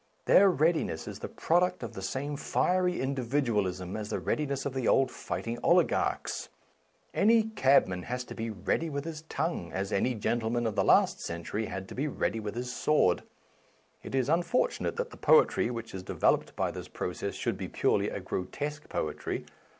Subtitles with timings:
[0.25, 4.73] Their readiness is the product of the same fiery individualism as the readi ness of
[4.73, 6.49] the old fighting oligarchs.
[7.13, 11.19] Any cabman has to be ready with his tongue, as any gentleman of the last
[11.19, 13.21] century had to be ready with his sword.
[14.01, 18.09] It is unfortunate that the poetry which is developed by this process should be purely
[18.09, 19.45] a grotesque poetry.